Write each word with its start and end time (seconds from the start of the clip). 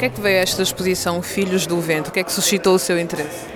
Que 0.00 0.06
é 0.06 0.08
que 0.08 0.18
veio 0.18 0.38
esta 0.38 0.62
exposição 0.62 1.20
Filhos 1.20 1.66
do 1.66 1.78
Vento? 1.78 2.08
O 2.08 2.10
que 2.10 2.20
é 2.20 2.24
que 2.24 2.32
suscitou 2.32 2.74
o 2.74 2.78
seu 2.78 2.98
interesse? 2.98 3.46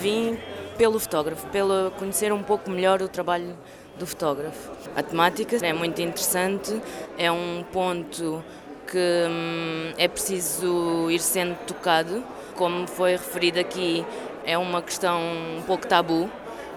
Vim 0.00 0.38
pelo 0.76 1.00
fotógrafo, 1.00 1.44
pelo 1.48 1.90
conhecer 1.98 2.32
um 2.32 2.40
pouco 2.40 2.70
melhor 2.70 3.02
o 3.02 3.08
trabalho 3.08 3.58
do 3.98 4.06
fotógrafo. 4.06 4.70
A 4.94 5.02
temática 5.02 5.56
é 5.56 5.72
muito 5.72 6.00
interessante, 6.00 6.80
é 7.18 7.32
um 7.32 7.64
ponto 7.72 8.44
que 8.86 8.96
hum, 8.96 9.92
é 9.98 10.06
preciso 10.06 11.10
ir 11.10 11.18
sendo 11.18 11.56
tocado. 11.66 12.22
Como 12.54 12.86
foi 12.86 13.12
referido 13.16 13.58
aqui, 13.58 14.06
é 14.44 14.56
uma 14.56 14.80
questão 14.80 15.20
um 15.58 15.62
pouco 15.62 15.84
tabu 15.84 16.30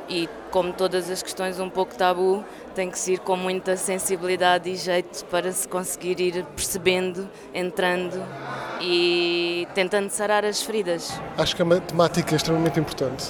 e, 0.10 0.28
como 0.50 0.74
todas 0.74 1.12
as 1.12 1.22
questões 1.22 1.60
um 1.60 1.70
pouco 1.70 1.94
tabu, 1.94 2.44
tem 2.74 2.90
que 2.90 2.98
se 2.98 3.14
ir 3.14 3.20
com 3.20 3.36
muita 3.36 3.78
sensibilidade 3.78 4.70
e 4.70 4.76
jeito 4.76 5.26
para 5.26 5.52
se 5.52 5.68
conseguir 5.68 6.20
ir 6.20 6.46
percebendo, 6.56 7.30
entrando 7.54 8.24
e 8.82 9.68
tentando 9.76 10.10
sarar 10.10 10.44
as 10.46 10.62
feridas. 10.62 11.20
Acho 11.38 11.56
que 11.56 11.62
a 11.62 11.66
matemática 11.66 12.34
é 12.34 12.38
extremamente 12.38 12.80
importante. 12.80 13.30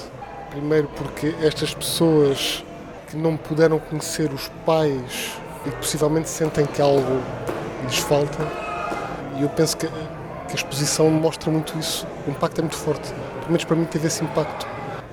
Primeiro 0.50 0.88
porque 0.96 1.34
estas 1.42 1.74
pessoas 1.74 2.64
que 3.08 3.16
não 3.16 3.36
puderam 3.36 3.78
conhecer 3.78 4.32
os 4.32 4.48
pais 4.64 5.36
e 5.66 5.70
que 5.70 5.76
possivelmente 5.76 6.28
sentem 6.28 6.66
que 6.66 6.80
algo 6.80 7.22
lhes 7.84 7.98
falta, 7.98 8.38
e 9.38 9.42
eu 9.42 9.48
penso 9.48 9.76
que, 9.76 9.86
que 9.86 10.52
a 10.52 10.54
exposição 10.54 11.10
mostra 11.10 11.50
muito 11.50 11.78
isso. 11.78 12.06
O 12.26 12.30
impacto 12.30 12.58
é 12.58 12.62
muito 12.62 12.76
forte. 12.76 13.12
Pelo 13.12 13.46
menos 13.48 13.64
para 13.64 13.76
mim 13.76 13.84
teve 13.84 14.06
esse 14.06 14.22
impacto. 14.22 14.66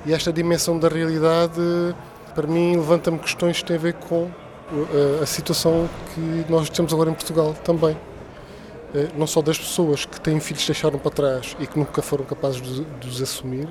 E 0.06 0.14
esta 0.14 0.32
dimensão 0.32 0.78
da 0.78 0.88
realidade, 0.88 1.62
para 2.40 2.48
mim, 2.48 2.78
levanta-me 2.78 3.20
questões 3.20 3.58
que 3.58 3.66
têm 3.66 3.76
a 3.76 3.80
ver 3.80 3.96
com 3.96 4.32
a, 5.20 5.24
a 5.24 5.26
situação 5.26 5.90
que 6.16 6.46
nós 6.50 6.70
temos 6.70 6.94
agora 6.94 7.10
em 7.10 7.14
Portugal 7.14 7.54
também. 7.66 7.98
Não 9.18 9.28
só 9.28 9.42
das 9.42 9.58
pessoas 9.58 10.06
que 10.06 10.22
têm 10.22 10.40
filhos 10.40 10.62
que 10.62 10.72
deixaram 10.72 10.98
para 10.98 11.12
trás 11.12 11.58
e 11.60 11.68
que 11.68 11.78
nunca 11.78 12.02
foram 12.02 12.24
capazes 12.24 12.62
de, 12.62 12.86
de 12.86 13.10
os 13.10 13.22
assumir, 13.22 13.68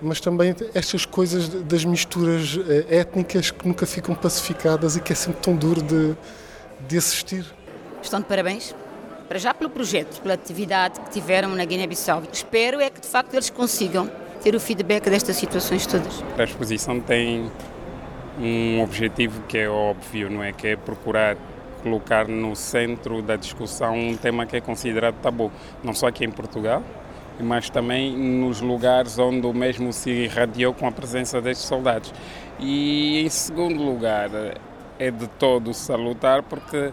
mas 0.00 0.20
também 0.20 0.54
estas 0.72 1.04
coisas 1.04 1.48
das 1.48 1.84
misturas 1.84 2.60
étnicas 2.88 3.50
que 3.50 3.66
nunca 3.66 3.84
ficam 3.86 4.14
pacificadas 4.14 4.94
e 4.94 5.00
que 5.00 5.12
é 5.12 5.16
sempre 5.16 5.40
tão 5.40 5.56
duro 5.56 5.82
de, 5.82 6.16
de 6.86 6.96
assistir. 6.96 7.44
Estão 8.00 8.20
de 8.20 8.26
parabéns 8.26 8.72
para 9.28 9.40
já 9.40 9.52
pelo 9.52 9.68
projeto, 9.68 10.22
pela 10.22 10.34
atividade 10.34 11.00
que 11.00 11.10
tiveram 11.10 11.56
na 11.56 11.64
Guiné-Bissau. 11.64 12.22
Espero 12.32 12.80
é 12.80 12.88
que 12.88 13.00
de 13.00 13.08
facto 13.08 13.34
eles 13.34 13.50
consigam 13.50 14.08
ter 14.38 14.54
o 14.54 14.60
feedback 14.60 15.10
destas 15.10 15.36
situações 15.36 15.86
todas. 15.86 16.22
A 16.38 16.44
exposição 16.44 17.00
tem 17.00 17.50
um 18.40 18.82
objetivo 18.82 19.42
que 19.48 19.58
é 19.58 19.68
óbvio, 19.68 20.30
não 20.30 20.42
é? 20.42 20.52
Que 20.52 20.68
é 20.68 20.76
procurar 20.76 21.36
colocar 21.82 22.26
no 22.26 22.56
centro 22.56 23.22
da 23.22 23.36
discussão 23.36 23.96
um 23.96 24.16
tema 24.16 24.44
que 24.44 24.56
é 24.56 24.60
considerado 24.60 25.14
tabu, 25.22 25.50
não 25.82 25.94
só 25.94 26.08
aqui 26.08 26.24
em 26.24 26.30
Portugal, 26.30 26.82
mas 27.40 27.70
também 27.70 28.16
nos 28.16 28.60
lugares 28.60 29.18
onde 29.18 29.46
o 29.46 29.54
mesmo 29.54 29.92
se 29.92 30.10
irradiou 30.10 30.74
com 30.74 30.86
a 30.86 30.92
presença 30.92 31.40
destes 31.40 31.66
soldados. 31.66 32.12
E 32.58 33.24
em 33.24 33.28
segundo 33.28 33.82
lugar, 33.82 34.28
é 34.98 35.10
de 35.10 35.28
todo 35.38 35.72
salutar 35.72 36.42
porque 36.42 36.92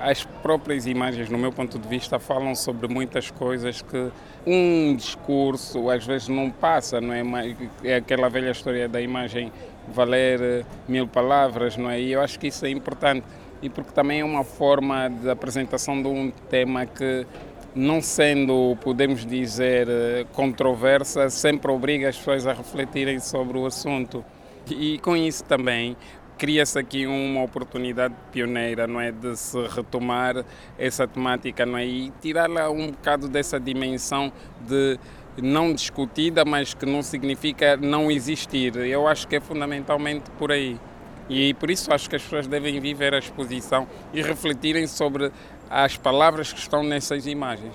as 0.00 0.24
próprias 0.24 0.86
imagens, 0.86 1.28
no 1.30 1.38
meu 1.38 1.52
ponto 1.52 1.78
de 1.78 1.88
vista, 1.88 2.18
falam 2.18 2.54
sobre 2.54 2.86
muitas 2.88 3.30
coisas 3.30 3.82
que 3.82 4.10
um 4.46 4.94
discurso 4.94 5.90
às 5.90 6.06
vezes 6.06 6.28
não 6.28 6.50
passa, 6.50 7.00
não 7.00 7.12
é? 7.12 7.22
É 7.82 7.96
aquela 7.96 8.28
velha 8.28 8.50
história 8.50 8.88
da 8.88 9.00
imagem 9.00 9.52
valer 9.88 10.64
mil 10.88 11.06
palavras, 11.06 11.76
não 11.76 11.90
é? 11.90 12.00
E 12.00 12.12
eu 12.12 12.20
acho 12.20 12.38
que 12.38 12.48
isso 12.48 12.64
é 12.66 12.70
importante 12.70 13.24
e 13.62 13.70
porque 13.70 13.92
também 13.92 14.20
é 14.20 14.24
uma 14.24 14.44
forma 14.44 15.08
de 15.08 15.30
apresentação 15.30 16.00
de 16.00 16.08
um 16.08 16.30
tema 16.50 16.84
que 16.86 17.26
não 17.74 18.00
sendo, 18.00 18.76
podemos 18.80 19.26
dizer, 19.26 19.86
controversa, 20.32 21.28
sempre 21.28 21.70
obriga 21.70 22.08
as 22.08 22.16
pessoas 22.16 22.46
a 22.46 22.52
refletirem 22.52 23.18
sobre 23.20 23.58
o 23.58 23.66
assunto. 23.66 24.24
E 24.68 24.98
com 24.98 25.16
isso 25.16 25.44
também 25.44 25.96
cria-se 26.36 26.78
aqui 26.78 27.06
uma 27.06 27.42
oportunidade 27.42 28.14
pioneira, 28.30 28.86
não 28.86 29.00
é, 29.00 29.10
de 29.10 29.36
se 29.36 29.58
retomar 29.68 30.44
essa 30.78 31.06
temática, 31.06 31.64
não 31.64 31.78
é, 31.78 31.86
e 31.86 32.12
tirá-la 32.20 32.70
um 32.70 32.90
bocado 32.90 33.28
dessa 33.28 33.58
dimensão 33.58 34.32
de 34.60 34.98
não 35.42 35.72
discutida, 35.72 36.44
mas 36.44 36.74
que 36.74 36.86
não 36.86 37.02
significa 37.02 37.76
não 37.76 38.10
existir. 38.10 38.76
Eu 38.76 39.06
acho 39.06 39.28
que 39.28 39.36
é 39.36 39.40
fundamentalmente 39.40 40.30
por 40.32 40.50
aí. 40.50 40.78
E 41.28 41.54
por 41.54 41.70
isso 41.70 41.92
acho 41.92 42.08
que 42.08 42.16
as 42.16 42.22
pessoas 42.22 42.46
devem 42.46 42.80
viver 42.80 43.12
a 43.14 43.18
exposição 43.18 43.86
e 44.14 44.22
refletirem 44.22 44.86
sobre 44.86 45.30
as 45.68 45.96
palavras 45.96 46.52
que 46.52 46.60
estão 46.60 46.82
nessas 46.82 47.26
imagens. 47.26 47.74